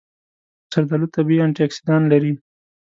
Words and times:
زردآلو 0.71 1.07
طبیعي 1.15 1.43
انټياکسیدان 1.47 2.01
لري. 2.11 2.33